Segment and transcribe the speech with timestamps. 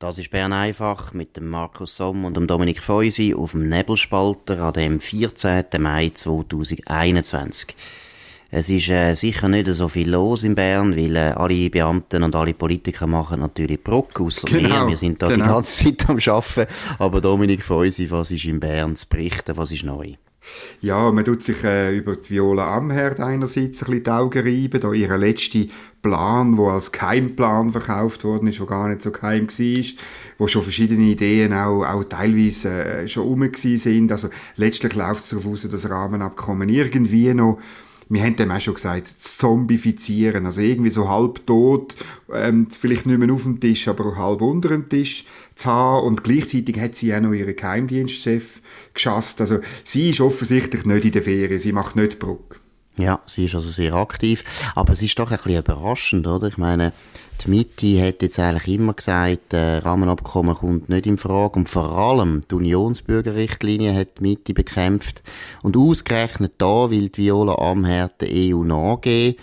[0.00, 4.60] Das ist Bern einfach mit dem Markus Somm und dem Dominik Feusi auf dem Nebelspalter
[4.60, 5.64] an dem 14.
[5.80, 7.74] Mai 2021.
[8.52, 12.36] Es ist äh, sicher nicht so viel los in Bern, weil äh, alle Beamten und
[12.36, 14.90] alle Politiker machen natürlich Bruck, außer genau, wir.
[14.90, 15.44] Wir sind da genau.
[15.44, 16.72] die ganze Zeit am Arbeiten.
[17.00, 19.56] Aber Dominik Feusi, was ist in Bern zu berichten?
[19.56, 20.14] Was ist neu?
[20.80, 24.80] Ja, man tut sich äh, über die Viola Amherd einerseits ein bisschen die Augen reiben,
[24.80, 25.68] da ihre letzte
[26.02, 29.84] Plan, wo als Keimplan verkauft worden ist, wo gar nicht so geheim war,
[30.38, 34.12] wo schon verschiedene Ideen auch, auch teilweise äh, schon rum sind.
[34.12, 37.58] Also letztlich läuft es darauf aus, dass das Rahmenabkommen irgendwie noch
[38.08, 41.96] wir haben dem auch schon gesagt, zombifizieren, also irgendwie so halb tot,
[42.32, 46.06] ähm, vielleicht nicht mehr auf dem Tisch, aber halb unter dem Tisch zu haben.
[46.06, 48.62] Und gleichzeitig hat sie auch noch ihren Geheimdienstchef
[48.94, 52.58] geschasst, also sie ist offensichtlich nicht in der Ferien, sie macht nicht Bruck.
[52.98, 54.44] Ja, sie ist also sehr aktiv,
[54.74, 56.48] aber es ist doch ein bisschen überraschend, oder?
[56.48, 56.92] Ich meine,
[57.40, 61.96] die Mitte hat jetzt eigentlich immer gesagt, äh, Rahmenabkommen kommt nicht in Frage und vor
[61.96, 65.22] allem die Unionsbürgerrichtlinie hat die Mitte bekämpft
[65.62, 69.38] und ausgerechnet da will die Viola Amherd der EU nachgeben.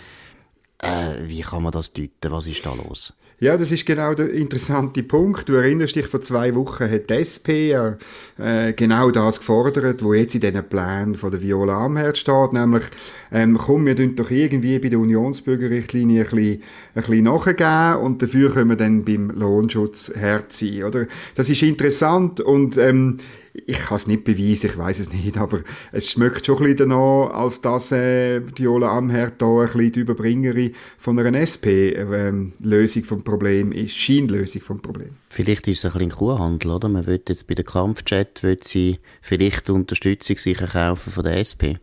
[0.78, 2.30] Äh, wie kann man das deuten?
[2.30, 3.14] Was ist da los?
[3.38, 5.46] Ja, das ist genau der interessante Punkt.
[5.50, 7.98] Du erinnerst dich, vor zwei Wochen hat die SP ja,
[8.38, 12.84] äh, genau das gefordert, wo jetzt in diesen Plänen von der Viola Amherd steht, nämlich,
[13.32, 16.62] ähm, komm, wir tun doch irgendwie bei der Unionsbürgerrichtlinie ein bisschen,
[16.94, 21.06] ein bisschen nachgeben und dafür können wir dann beim Lohnschutz herziehen, oder?
[21.34, 23.18] Das ist interessant und, ähm,
[23.66, 25.60] ich kann es nicht beweisen, ich weiß es nicht, aber
[25.92, 30.00] es schmeckt schon ein bisschen danach, als dass äh, Viola Amherd da ein bisschen die
[30.00, 35.10] Überbringerin von einer SP-Lösung äh, vom Problem ist, Scheinlösung vom Problem.
[35.30, 36.88] Vielleicht ist es ein bisschen Kuhhandel, oder?
[36.88, 41.78] Man wird jetzt bei der Kampfchat, wird sie vielleicht Unterstützung sicher kaufen von der SP.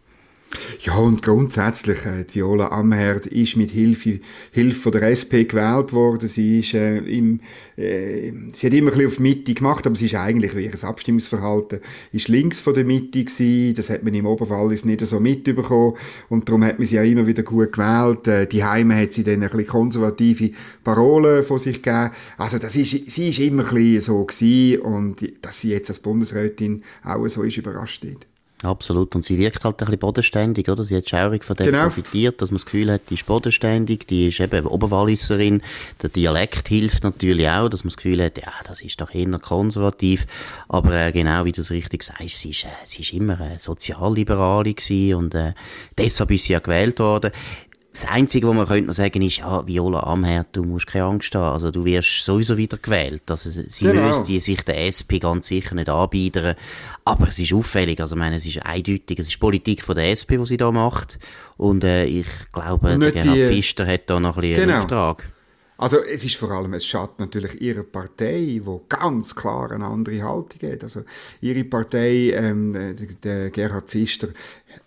[0.82, 4.20] Ja, und grundsätzlich, äh, Viola Amherd ist mit Hilfe,
[4.52, 6.28] Hilfe von der SP gewählt worden.
[6.28, 7.40] Sie ist, äh, im,
[7.76, 10.84] äh, sie hat immer ein bisschen auf Mitte gemacht, aber sie ist eigentlich, wie ihr
[10.84, 11.80] Abstimmungsverhalten,
[12.12, 13.74] ist links von der Mitte gewesen.
[13.76, 15.94] Das hat man im Oberwallis nicht so mitbekommen.
[16.30, 18.28] Und darum hat man sie auch immer wieder gut gewählt.
[18.28, 20.52] Äh, die Heime hat sie dann ein bisschen konservative
[20.84, 22.12] Parolen von sich gegeben.
[22.38, 24.82] Also, das ist, sie ist immer ein bisschen so gewesen.
[24.82, 28.28] Und dass sie jetzt als Bundesrätin auch so ist, überrascht nicht.
[28.64, 29.14] Absolut.
[29.14, 30.86] Und sie wirkt halt ein bisschen bodenständig, oder?
[30.86, 31.84] Sie hat schaurig von dem genau.
[31.84, 35.62] profitiert, dass man das Gefühl hat, die ist bodenständig, die ist eben Oberwalliserin.
[36.02, 39.28] Der Dialekt hilft natürlich auch, dass man das Gefühl hat, ja, das ist doch eher
[39.40, 40.26] konservativ.
[40.70, 43.60] Aber äh, genau wie du es richtig sagst, sie ist, äh, sie ist immer eine
[43.60, 45.54] Sozialliberale gewesen und äh,
[45.98, 47.32] deshalb ist sie ja gewählt worden.
[47.94, 51.36] Das Einzige, was man könnte noch sagen, ist, ja, Viola Amherd, du musst keine Angst
[51.36, 51.54] haben.
[51.54, 53.30] Also, du wirst sowieso wieder gewählt.
[53.30, 54.08] Also, sie genau.
[54.08, 56.56] müsste sich der SP ganz sicher nicht anbieten.
[57.06, 58.02] Aber es ist auffällig.
[58.02, 59.20] Also, ich meine, es ist eindeutig.
[59.20, 61.20] Es ist Politik von der SP, die sie da macht.
[61.58, 63.46] Und, äh, ich glaube, der Gerhard die...
[63.46, 64.74] Pfister hat da noch ein bisschen genau.
[64.74, 65.33] einen Auftrag.
[65.84, 70.24] Also es ist vor allem, es schadet natürlich ihre Partei, wo ganz klar eine andere
[70.24, 70.82] Haltung hat.
[70.82, 71.02] Also
[71.42, 74.30] ihre Partei, ähm, der Gerhard Pfister,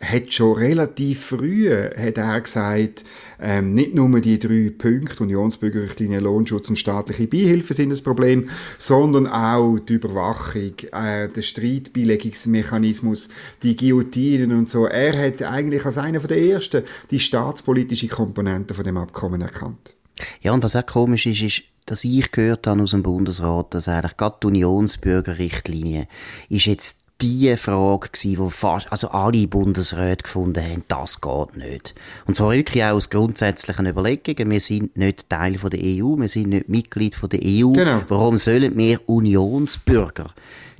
[0.00, 3.04] hat schon relativ früh, hat er gesagt,
[3.38, 9.26] ähm, nicht nur die drei Punkte, Unionsbürgerrichtlinie, Lohnschutz und staatliche Beihilfe sind das Problem, sondern
[9.26, 13.28] auch die Überwachung, äh, der Streitbeilegungsmechanismus,
[13.62, 14.86] die Guillotinen und so.
[14.86, 19.95] Er hat eigentlich als einer der ersten die staatspolitische Komponente von dem Abkommen erkannt.
[20.43, 23.88] Ja, und was auch komisch ist, ist, dass ich gehört habe aus dem Bundesrat, dass
[23.88, 26.09] eigentlich gerade die Unionsbürgerrichtlinie
[26.49, 31.94] ist jetzt die Frage gewesen, wo fast, also alle Bundesräte gefunden haben, das geht nicht.
[32.26, 34.50] Und zwar wirklich auch aus grundsätzlichen Überlegungen.
[34.50, 37.72] Wir sind nicht Teil von der EU, wir sind nicht Mitglied von der EU.
[37.72, 38.03] Genau.
[38.09, 40.34] Warum sollen wir Unionsbürger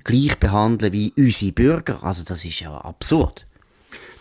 [0.05, 2.05] gleich behandeln wie unsere Bürger?
[2.05, 3.47] Also das ist ja absurd.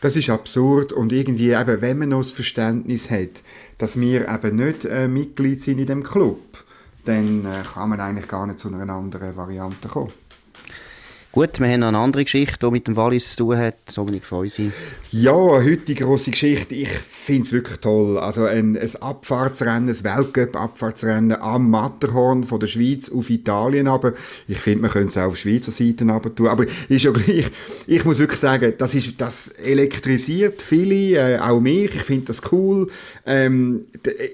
[0.06, 3.42] Das ist absurd und irgendwie eben, wenn man noch das Verständnis hat,
[3.80, 6.60] dass wir eben nicht äh, Mitglied sind in dem Club,
[7.06, 10.14] dann äh, kann man eigentlich gar nicht zu einer anderen Variante kommen.
[11.36, 13.76] Gut, wir haben noch eine andere Geschichte, die mit dem Wallis zu tun hat.
[13.94, 14.72] Dominik Feusi.
[15.12, 16.74] Ja, heute die grosse Geschichte.
[16.74, 18.18] Ich finde es wirklich toll.
[18.18, 23.90] Also ein, ein Abfahrtsrennen, ein Weltcup-Abfahrtsrennen am Matterhorn von der Schweiz auf Italien.
[23.90, 24.14] Aber
[24.48, 26.48] ich finde, man könnte es auch auf Schweizer Seite tun.
[26.48, 27.52] Aber ist ja gleich.
[27.86, 31.94] Ich muss wirklich sagen, das, ist, das elektrisiert viele, äh, auch mich.
[31.96, 32.88] Ich finde das cool.
[33.26, 33.88] Ähm,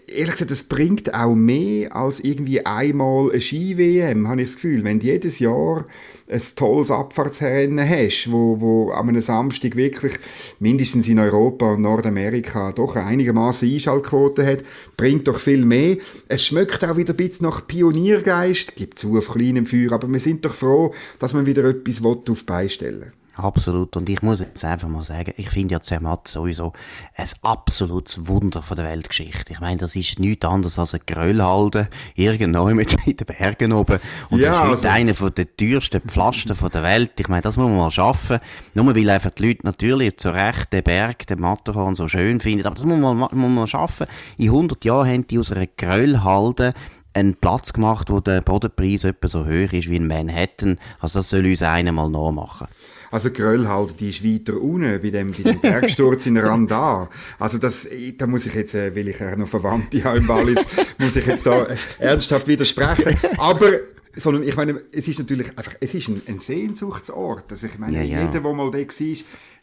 [0.06, 4.84] ehrlich gesagt, das bringt auch mehr als irgendwie einmal eine Ski-WM, habe ich das Gefühl.
[4.84, 5.88] Wenn jedes Jahr
[6.32, 10.14] ein tolles Abfahrtsrennen hast, wo, wo an einem Samstag wirklich
[10.60, 14.64] mindestens in Europa und Nordamerika doch einigermaßen Einschaltquote hat,
[14.96, 15.98] bringt doch viel mehr.
[16.30, 20.20] Es schmeckt auch wieder ein bisschen nach Pioniergeist, gibt zu auf kleinem Feuer, aber wir
[20.20, 23.12] sind doch froh, dass man wieder etwas auf beistellen
[23.42, 23.98] Absolut.
[23.98, 26.74] Und ich muss jetzt einfach mal sagen, ich finde ja Zermatt sowieso
[27.16, 29.54] ein absolutes Wunder von der Weltgeschichte.
[29.54, 34.00] Ich meine, das ist nichts anderes als ein Gröllhalde irgendwo mit in den Bergen oben.
[34.30, 37.20] Und ja, das ist also, einer von den teuersten Pflasten von der Welt.
[37.20, 38.38] Ich meine, das muss man mal schaffen.
[38.76, 42.68] Nur weil einfach die Leute natürlich zu Recht den Berg, den Matterhorn so schön finden.
[42.68, 44.06] Aber das muss man, muss man schaffen.
[44.38, 46.74] In 100 Jahren haben die aus einer Gröllhalde
[47.14, 50.80] einen Platz gemacht, wo der Bodenpreis etwa so hoch ist wie in Manhattan.
[51.00, 52.68] Also das soll uns einer mal nachmachen.
[53.12, 57.10] Also Gröll halt, die ist weiter unten, bei dem, bei dem Bergsturz in Randa.
[57.38, 57.88] Also das,
[58.18, 60.66] da muss ich jetzt, äh, weil ich ja noch Verwandte habe im Wallis,
[60.98, 61.68] muss ich jetzt da
[62.00, 63.18] ernsthaft widersprechen.
[63.38, 63.72] Aber
[64.16, 67.46] sondern ich meine, es ist natürlich einfach, es ist ein, ein Sehnsuchtsort.
[67.50, 68.20] Also ich meine, ja, ja.
[68.22, 69.16] jeder, der mal da war,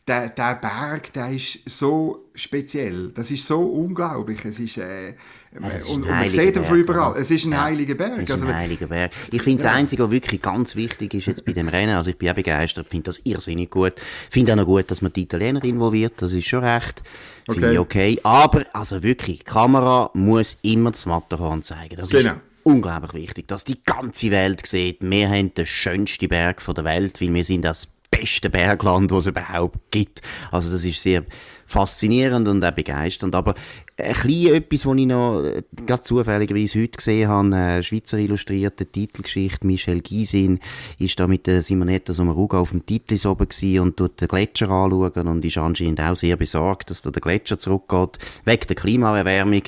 [0.06, 3.10] der, der Berg, der ist so speziell.
[3.10, 4.44] Das ist so unglaublich.
[4.44, 5.14] Es ist, äh,
[5.54, 7.18] und, und man sieht ihn von überall.
[7.18, 8.18] Es ist ein ja, heiliger Berg.
[8.18, 9.12] Es ist also, ein heiliger Berg.
[9.30, 12.18] Ich finde, das Einzige, was wirklich ganz wichtig ist jetzt bei dem Rennen, also ich
[12.18, 13.94] bin auch begeistert, finde das irrsinnig gut.
[14.30, 17.02] Finde auch noch gut, dass man die Italiener involviert, das ist schon recht.
[17.46, 17.72] Finde okay.
[17.72, 18.20] ich okay.
[18.24, 21.96] Aber, also wirklich, die Kamera muss immer das Matterhorn zeigen.
[21.96, 22.32] Das genau.
[22.32, 27.20] ist unglaublich wichtig, dass die ganze Welt sieht, wir haben den schönsten Berg der Welt,
[27.20, 30.20] weil wir sind das beste Bergland, das es überhaupt gibt.
[30.50, 31.24] Also das ist sehr
[31.66, 33.34] faszinierend und auch begeisternd.
[33.34, 33.54] Aber
[33.98, 38.86] ein bisschen etwas, was ich noch äh, gerade zufälligerweise heute gesehen habe, eine Schweizer illustrierte
[38.86, 40.60] Titelgeschichte, Michel Gysin
[40.98, 44.70] ist da mit der Simonetta Sommaruga auf dem Titel oben gewesen und tut den Gletscher
[44.70, 49.62] anschauen und ist anscheinend auch sehr besorgt, dass da der Gletscher zurückgeht, wegen der Klimaerwärmung.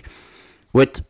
[0.73, 1.03] Gut,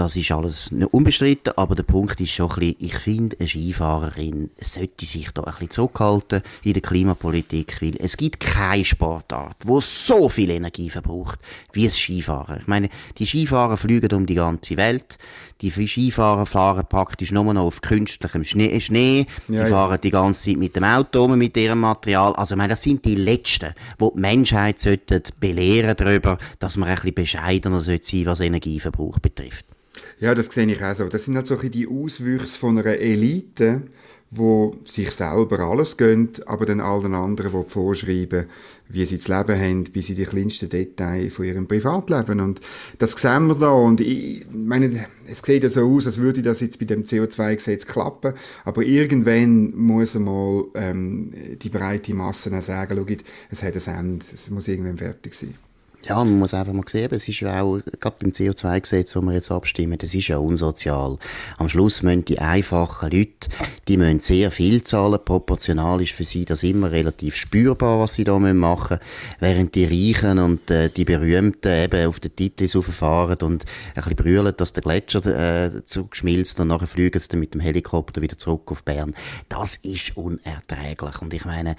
[0.00, 3.48] das ist alles nicht unbestritten, aber der Punkt ist schon ein bisschen, ich finde, eine
[3.48, 9.56] Skifahrerin sollte sich da ein bisschen zurückhalten in der Klimapolitik, weil es gibt keine Sportart,
[9.66, 11.38] wo so viel Energie verbraucht
[11.74, 12.60] wie das Skifahren.
[12.62, 12.88] Ich meine,
[13.18, 15.18] die Skifahrer fliegen um die ganze Welt,
[15.60, 19.26] die Skifahrer fahren praktisch nur noch auf künstlichem Schnee, Schnee.
[19.48, 19.98] die ja, fahren ja.
[19.98, 22.34] die ganze Zeit mit dem Auto mit ihrem Material.
[22.36, 26.88] Also, ich meine, das sind die Letzten, die die Menschheit sollten belehren darüber, dass man
[26.88, 29.66] ein bisschen bescheidener sein sollte, was Energieverbrauch betrifft.
[30.20, 31.08] Ja, das sehe ich auch so.
[31.08, 33.82] Das sind halt so die Auswüchse von einer Elite,
[34.30, 38.44] wo sich selber alles gönnt, aber dann allen anderen, die vorschreiben,
[38.90, 42.38] wie sie das Leben haben, bis in die kleinsten Details von ihrem Privatleben.
[42.40, 42.60] Und
[42.98, 43.70] das sehen wir da.
[43.70, 47.86] Und ich meine, es sieht ja so aus, als würde das jetzt bei dem CO2-Gesetz
[47.86, 48.34] klappen.
[48.66, 51.32] Aber irgendwann muss einmal ähm,
[51.62, 53.16] die breite Masse sagen, schau,
[53.50, 54.26] es hat ein Ende.
[54.34, 55.54] Es muss irgendwann fertig sein.
[56.06, 59.34] Ja, man muss einfach mal sehen, es ist ja auch, gerade beim CO2-Gesetz, wo wir
[59.34, 61.18] jetzt abstimmen, das ist ja unsozial.
[61.58, 63.50] Am Schluss müssen die einfachen Leute,
[63.86, 68.24] die müssen sehr viel zahlen, proportional ist für sie das immer relativ spürbar, was sie
[68.24, 68.98] da machen müssen,
[69.40, 74.16] während die Reichen und äh, die Berühmten eben auf den Titel rauffahren und ein bisschen
[74.16, 78.38] brüllen, dass der Gletscher äh, zurückschmilzt und nachher fliegen sie dann mit dem Helikopter wieder
[78.38, 79.14] zurück auf Bern.
[79.50, 81.76] Das ist unerträglich und ich meine,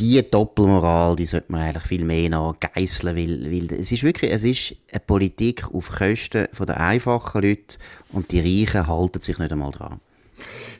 [0.00, 4.32] die Doppelmoral, die sollte man eigentlich viel mehr noch geißeln, weil, weil es ist wirklich,
[4.32, 7.76] es ist eine Politik auf Kosten der einfachen Leute
[8.12, 10.00] und die Reichen halten sich nicht einmal dran.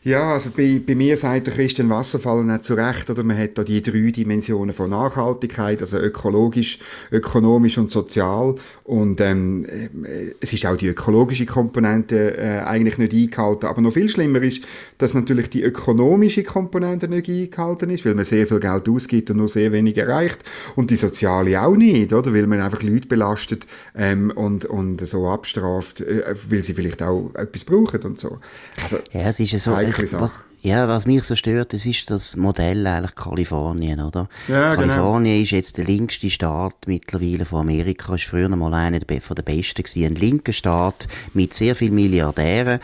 [0.03, 3.59] Ja, also bei, bei mir sagt der Christian Wasserfall nicht zu Recht, oder man hat
[3.59, 6.79] da die drei Dimensionen von Nachhaltigkeit, also ökologisch,
[7.13, 8.55] ökonomisch und sozial.
[8.85, 13.67] Und ähm, äh, es ist auch die ökologische Komponente äh, eigentlich nicht eingehalten.
[13.67, 14.65] Aber noch viel schlimmer ist,
[15.01, 19.39] dass natürlich die ökonomische Komponente nicht eingehalten ist, weil man sehr viel Geld ausgibt und
[19.39, 20.39] nur sehr wenig erreicht.
[20.77, 22.35] Und die soziale auch nicht, oder?
[22.35, 23.67] Weil man einfach Leute belastet
[23.97, 28.39] ähm, und, und so abstraft, äh, weil sie vielleicht auch etwas brauchen und so.
[28.83, 32.87] Also, ja, es ist so, was, ja, was mich so stört, das ist das Modell
[32.87, 34.29] eigentlich Kalifornien, oder?
[34.47, 34.89] Ja, genau.
[34.89, 35.43] Kalifornien genau.
[35.43, 39.83] ist jetzt der linkste Staat mittlerweile von Amerika, ist früher mal einer von der besten
[39.83, 40.05] gewesen.
[40.05, 42.81] Ein linker Staat mit sehr vielen Milliardären.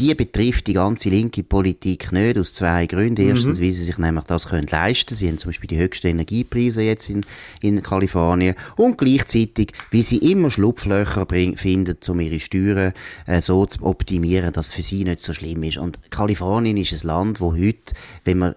[0.00, 3.20] Die betrifft die ganze linke Politik nicht, aus zwei Gründen.
[3.20, 3.64] Erstens, mhm.
[3.64, 7.10] weil sie sich nämlich das können leisten Sie haben zum Beispiel die höchsten Energiepreise jetzt
[7.10, 7.20] in,
[7.60, 8.54] in Kalifornien.
[8.76, 12.94] Und gleichzeitig, wie sie immer Schlupflöcher bring, finden, um ihre Steuern
[13.26, 15.76] äh, so zu optimieren, dass es für sie nicht so schlimm ist.
[15.76, 17.92] Und Kalifornien ist ein Land, wo heute,
[18.24, 18.54] wenn man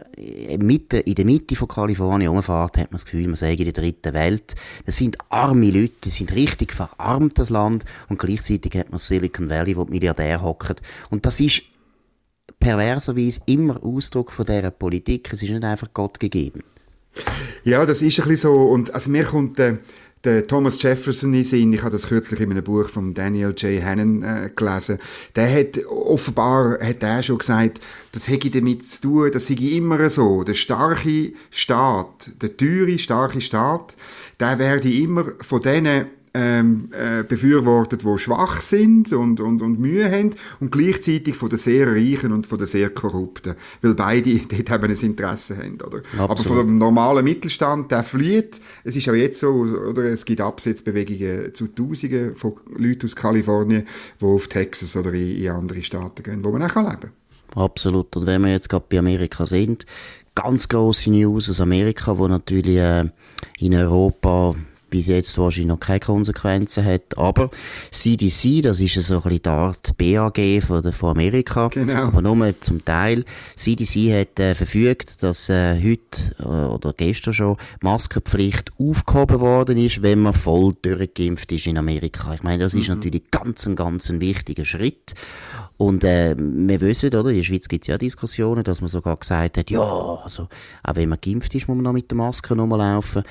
[0.60, 3.74] Mitte, in der Mitte von Kalifornien umfährt, hat man das Gefühl, man sei in der
[3.74, 4.56] dritten Welt.
[4.86, 9.76] Das sind arme Leute, das sind richtig verarmtes Land und gleichzeitig hat man Silicon Valley,
[9.76, 10.78] wo die Milliardäre hocken.
[11.10, 11.63] Und das ist
[12.60, 15.32] perverserweise immer Ausdruck von dieser Politik.
[15.32, 16.63] Es ist nicht einfach Gott gegeben.
[17.63, 18.62] Ja, das ist ein bisschen so.
[18.70, 19.78] Und also mir kommt äh,
[20.24, 21.74] der Thomas Jefferson in Sinn.
[21.74, 23.84] Ich habe das kürzlich in einem Buch von Daniel J.
[23.84, 24.98] Hannon äh, gelesen.
[25.36, 27.82] Der hat offenbar hat er schon gesagt,
[28.13, 30.44] das hätte damit zu tun, das sei immer so.
[30.44, 33.98] Der starke Staat, der teure, starke Staat,
[34.40, 40.10] der werde immer von denen ähm, äh, befürwortet, die schwach sind und, und, und Mühe
[40.10, 44.72] haben und gleichzeitig von den sehr Reichen und von den sehr Korrupten, weil beide dort
[44.72, 45.78] eben ein Interesse haben.
[45.86, 46.02] Oder?
[46.18, 48.60] Aber von dem normalen Mittelstand, der flieht.
[48.84, 53.86] Es ist auch jetzt so, oder, es gibt Absetzbewegungen zu Tausenden von Leuten aus Kalifornien,
[54.20, 57.12] die auf Texas oder in, in andere Staaten gehen, wo man auch leben kann.
[57.56, 58.16] Absolut.
[58.16, 59.86] Und wenn wir jetzt gerade bei Amerika sind,
[60.34, 63.06] ganz große News aus Amerika, wo natürlich äh,
[63.60, 64.56] in Europa
[64.94, 67.18] bis jetzt wahrscheinlich noch keine Konsequenzen hat.
[67.18, 67.50] Aber
[67.90, 72.04] CDC, das ist so ein bisschen die Art BAG von, von Amerika, genau.
[72.10, 73.26] aber nur zum Teil.
[73.56, 80.04] CDC hat äh, verfügt, dass äh, heute äh, oder gestern schon Maskenpflicht aufgehoben worden ist,
[80.04, 82.36] wenn man voll durchgeimpft ist in Amerika.
[82.36, 82.82] Ich meine, das mhm.
[82.82, 85.16] ist natürlich ganz, ein ganz ein wichtiger Schritt.
[85.78, 89.18] Und äh, wir wissen, oder, in der Schweiz gibt es ja Diskussionen, dass man sogar
[89.18, 90.48] gesagt hat, ja, also,
[90.84, 93.24] auch wenn man geimpft ist, muss man noch mit der Maske laufen.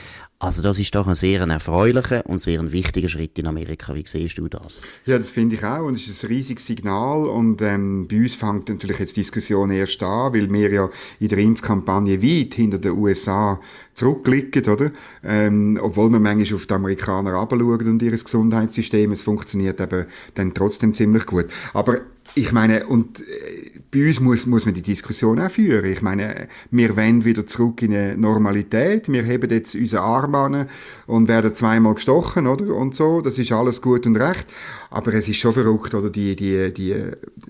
[0.42, 3.94] Also das ist doch ein sehr erfreulicher und sehr wichtiger Schritt in Amerika.
[3.94, 4.82] Wie siehst du das?
[5.06, 8.34] Ja, das finde ich auch und es ist ein riesiges Signal und ähm, bei uns
[8.34, 12.78] fängt natürlich jetzt die Diskussion erst an, weil wir ja in der Impfkampagne weit hinter
[12.78, 13.60] den USA
[13.94, 14.90] zurückliegen, oder?
[15.22, 20.52] Ähm, obwohl wir manchmal auf die Amerikaner abschauen und ihr Gesundheitssystem, es funktioniert eben dann
[20.54, 21.46] trotzdem ziemlich gut.
[21.72, 22.00] Aber
[22.34, 25.84] ich meine, und äh, bei uns muss, muss man die Diskussion auch führen.
[25.84, 29.12] Ich meine, wir wollen wieder zurück in eine Normalität.
[29.12, 30.66] Wir heben jetzt unsere Arme an
[31.06, 32.74] und werden zweimal gestochen, oder?
[32.74, 33.20] Und so.
[33.20, 34.46] Das ist alles gut und recht.
[34.92, 36.10] Aber es ist schon verrückt, oder?
[36.10, 36.94] Die, die, die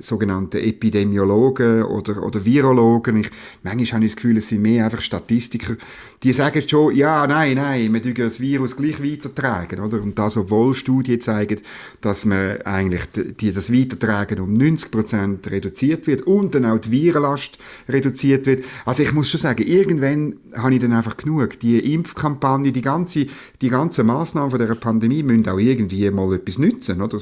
[0.00, 3.16] sogenannten Epidemiologen oder, oder Virologen.
[3.16, 3.30] Ich,
[3.64, 5.76] manchmal habe ich das Gefühl, es sind mehr einfach Statistiker.
[6.22, 10.00] Die sagen schon, ja, nein, nein, wir dürfen das Virus gleich weitertragen, oder?
[10.00, 11.60] Und das, obwohl Studien zeigen,
[12.00, 13.02] dass man eigentlich
[13.40, 17.58] die, das Weitertragen um 90 Prozent reduziert wird und dann auch die Virenlast
[17.88, 18.64] reduziert wird.
[18.84, 21.58] Also ich muss schon sagen, irgendwann habe ich dann einfach genug.
[21.58, 23.26] Die Impfkampagne, die ganze,
[23.60, 27.18] die ganze Maßnahmen von der Pandemie müssen auch irgendwie mal etwas nützen, oder?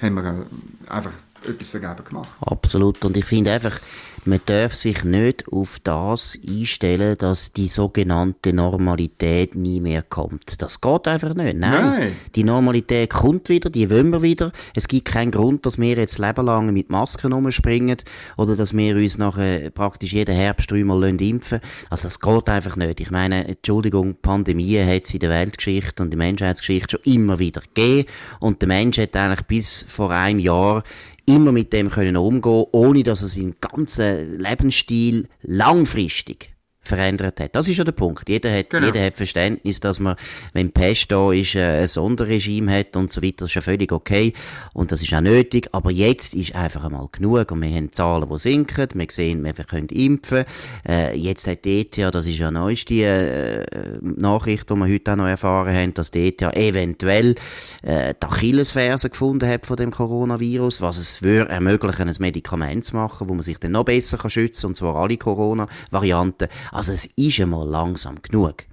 [0.00, 1.12] Haben wir äh, einfach
[1.46, 2.28] etwas vergeben gemacht.
[2.40, 3.04] Absolut.
[3.04, 3.80] Und ich finde einfach,
[4.26, 10.60] man darf sich nicht auf das einstellen, dass die sogenannte Normalität nie mehr kommt.
[10.60, 11.56] Das geht einfach nicht.
[11.56, 11.84] Nein.
[11.84, 12.16] Nein.
[12.34, 14.52] Die Normalität kommt wieder, die wollen wir wieder.
[14.74, 17.96] Es gibt keinen Grund, dass wir jetzt lebenlang mit Masken rumspringen
[18.36, 23.00] oder dass wir uns nachher praktisch jeden Herbst dreimal impfen Also das geht einfach nicht.
[23.00, 27.38] Ich meine, Entschuldigung, Pandemie hat es in der Weltgeschichte und in der Menschheitsgeschichte schon immer
[27.38, 30.82] wieder gegeben und der Mensch hat eigentlich bis vor einem Jahr
[31.26, 37.54] immer mit dem können umgehen, ohne dass er seinen ganzen Lebensstil langfristig verändert hat.
[37.54, 38.28] Das ist ja der Punkt.
[38.28, 38.86] Jeder hat, genau.
[38.86, 40.16] jeder hat Verständnis, dass man,
[40.52, 43.36] wenn Pest da ist, äh, ein Sonderregime hat und so weiter.
[43.40, 44.32] Das ist ja völlig okay.
[44.72, 45.68] Und das ist auch nötig.
[45.72, 47.50] Aber jetzt ist einfach einmal genug.
[47.52, 48.88] Und wir haben Zahlen, die sinken.
[48.94, 50.44] Wir sehen, wir können impfen.
[50.88, 55.16] Äh, jetzt hat die ETH, das ist ja neueste äh, Nachricht, die wir heute auch
[55.16, 57.34] noch erfahren haben, dass die ETH eventuell
[57.82, 62.96] äh, die Achillesferse gefunden hat von dem Coronavirus, was es würde ermöglichen, ein Medikament zu
[62.96, 66.48] machen, wo man sich dann noch besser kann schützen kann, und zwar alle Corona-Varianten.
[66.70, 68.64] Also es ist einmal langsam genug.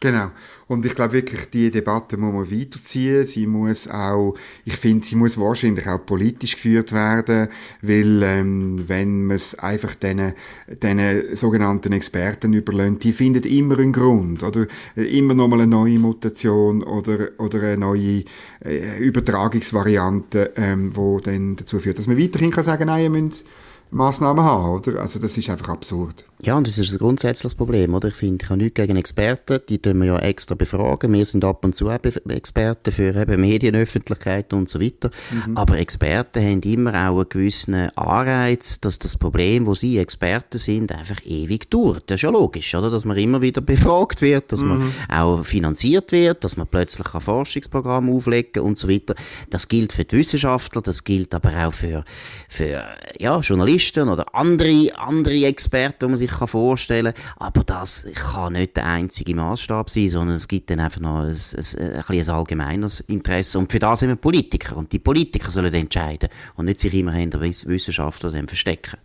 [0.00, 0.30] Genau.
[0.68, 3.24] Und ich glaube wirklich, die Debatte muss man weiterziehen.
[3.24, 7.48] Sie muss auch, ich finde, sie muss wahrscheinlich auch politisch geführt werden,
[7.82, 10.34] weil ähm, wenn man es einfach diesen,
[10.68, 16.84] diesen sogenannten Experten überlässt, die finden immer einen Grund oder immer nochmal eine neue Mutation
[16.84, 18.22] oder, oder eine neue
[18.64, 23.44] äh, Übertragungsvariante, ähm, wo dann dazu führt, dass man weiterhin kann sagen, nein, ihr müsst
[23.90, 25.00] Massnahmen haben, oder?
[25.00, 26.24] Also das ist einfach absurd.
[26.40, 28.08] Ja, und das ist ein grundsätzliches Problem, oder?
[28.08, 31.12] Ich finde, ich habe nichts gegen Experten, die tun wir ja extra befragen.
[31.12, 35.10] Wir sind ab und zu auch Experten für eben Medienöffentlichkeit und so weiter.
[35.30, 35.56] Mhm.
[35.56, 40.92] Aber Experten haben immer auch einen gewissen Anreiz, dass das Problem, wo sie Experten sind,
[40.92, 42.04] einfach ewig dauert.
[42.06, 42.90] Das ist ja logisch, oder?
[42.90, 44.68] Dass man immer wieder befragt wird, dass mhm.
[44.68, 49.16] man auch finanziert wird, dass man plötzlich ein Forschungsprogramm auflegen und so weiter.
[49.50, 52.04] Das gilt für die Wissenschaftler, das gilt aber auch für,
[52.48, 52.84] für
[53.18, 53.77] ja, Journalisten
[54.08, 57.48] oder andere, andere Experten, die man sich vorstellen kann.
[57.48, 61.34] Aber das kann nicht der einzige Maßstab sein, sondern es gibt dann einfach noch ein,
[61.34, 63.58] ein, ein, ein allgemeines Interesse.
[63.58, 64.76] Und für das sind wir Politiker.
[64.76, 68.98] Und die Politiker sollen entscheiden und nicht sich immer hinter Wissenschaftler verstecken.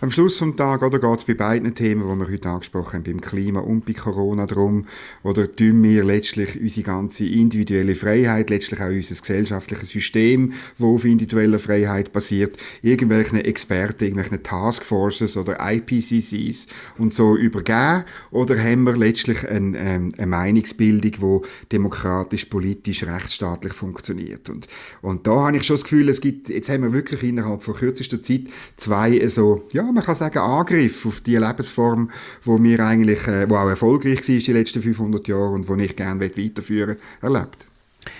[0.00, 3.02] Am Schluss vom Tag oder geht es bei beiden Themen, die wir heute angesprochen haben,
[3.04, 4.86] beim Klima und bei Corona darum,
[5.22, 11.04] oder tun wir letztlich unsere ganze individuelle Freiheit, letztlich auch unser gesellschaftliches System, wo auf
[11.04, 16.66] individueller Freiheit basiert, irgendwelchen Experten, irgendwelchen Taskforces oder IPCCs
[16.98, 23.72] und so übergeben, oder haben wir letztlich ein, ähm, eine Meinungsbildung, wo demokratisch, politisch, rechtsstaatlich
[23.72, 24.48] funktioniert.
[24.48, 24.66] Und,
[25.02, 27.74] und da habe ich schon das Gefühl, es gibt, jetzt haben wir wirklich innerhalb von
[27.74, 28.42] kürzester Zeit
[28.76, 32.10] zwei so ja, man kann sagen, Angriff auf die Lebensform,
[32.44, 35.96] wo wir eigentlich, äh, wo auch erfolgreich war die letzten 500 Jahre und wo ich
[35.96, 37.66] gerne weiterführen erlebt.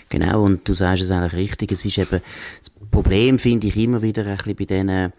[0.08, 2.20] Genau, und du sagst es eigentlich richtig, es ist eben,
[2.60, 5.12] das Problem finde ich immer wieder ein bisschen bei diesen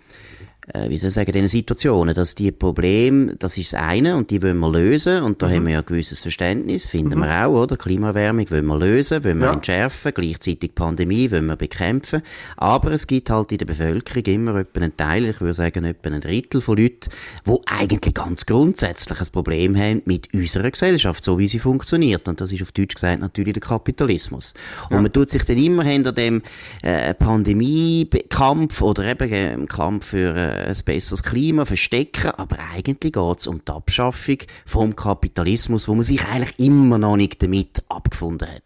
[0.73, 4.29] äh, wie soll ich sagen, diesen Situationen, dass die Probleme, das ist das eine und
[4.29, 5.53] die wollen wir lösen und da mhm.
[5.53, 7.23] haben wir ja ein gewisses Verständnis, finden mhm.
[7.23, 7.77] wir auch, oder?
[7.77, 9.53] Klimaerwärmung wollen wir lösen, wollen wir ja.
[9.53, 12.21] entschärfen, gleichzeitig Pandemie wollen wir bekämpfen,
[12.57, 16.09] aber es gibt halt in der Bevölkerung immer etwa einen Teil, ich würde sagen etwa
[16.09, 17.09] ein Drittel von Leuten,
[17.47, 22.39] die eigentlich ganz grundsätzlich ein Problem haben mit unserer Gesellschaft, so wie sie funktioniert und
[22.39, 24.53] das ist auf Deutsch gesagt natürlich der Kapitalismus.
[24.89, 24.97] Ja.
[24.97, 26.41] Und man tut sich dann immer hinter dem
[26.81, 33.39] äh, Pandemiekampf oder eben äh, Kampf für äh, ein besseres Klima verstecken, aber eigentlich geht
[33.39, 38.47] es um die Abschaffung vom Kapitalismus, wo man sich eigentlich immer noch nicht damit abgefunden
[38.47, 38.63] hat.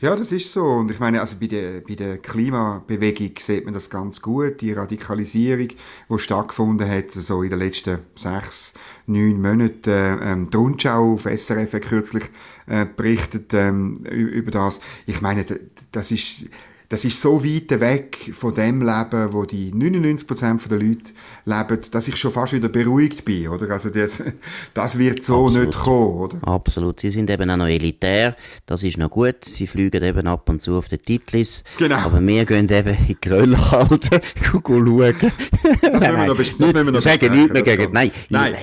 [0.00, 0.64] Ja, das ist so.
[0.64, 4.60] Und ich meine, also bei der, bei der Klimabewegung sieht man das ganz gut.
[4.60, 8.74] Die Radikalisierung, die stattgefunden hat, so in den letzten sechs,
[9.06, 10.18] neun Monaten.
[10.22, 12.24] Ähm, die Rundschau auf SRF hat kürzlich
[12.66, 14.80] äh, berichtet ähm, über das.
[15.06, 15.44] Ich meine,
[15.92, 16.46] das ist
[16.88, 21.12] das ist so weit weg von dem Leben, wo die 99% der Leute
[21.44, 23.70] leben, dass ich schon fast wieder beruhigt bin, oder?
[23.70, 24.22] Also das,
[24.74, 25.66] das wird so Absolut.
[25.66, 26.38] nicht kommen, oder?
[26.42, 27.00] Absolut.
[27.00, 28.36] Sie sind eben auch noch elitär,
[28.66, 29.44] das ist noch gut.
[29.44, 31.64] Sie fliegen eben ab und zu auf den Titlis.
[31.78, 31.96] Genau.
[31.96, 35.14] Aber wir gehen eben in die Grölle halten, schauen.
[35.82, 38.54] Das müssen wir noch, das müssen wir noch sagen nicht mehr gegen, nein, nein.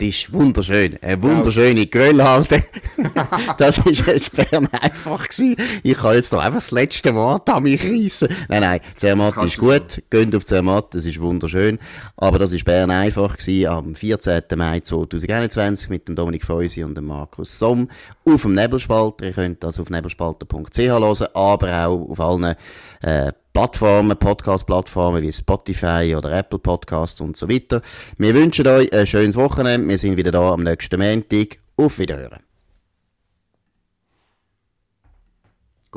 [0.00, 0.98] Ist wunderschön.
[1.02, 2.62] Eine wunderschöne Grölle halten.
[3.58, 5.56] das ist jetzt Bern einfach gewesen.
[5.82, 8.28] Ich kann jetzt noch einfach das letzte Wort Zermatt an mich reissen.
[8.48, 11.78] Nein, nein, Zermatt ist gut, geht auf Zermatt, das ist wunderschön.
[12.16, 14.42] Aber das war Bern einfach gewesen, am 14.
[14.56, 17.88] Mai 2021 mit dem Dominik Feusi und dem Markus Somm
[18.24, 19.26] auf dem Nebelspalter.
[19.26, 22.54] Ihr könnt das auf nebelspalter.ch hören, aber auch auf allen
[23.02, 27.82] äh, Plattformen, Podcast-Plattformen wie Spotify oder Apple Podcasts und so weiter.
[28.16, 29.88] Wir wünschen euch ein schönes Wochenende.
[29.88, 31.58] Wir sind wieder da am nächsten Montag.
[31.76, 32.49] Auf Wiederhören.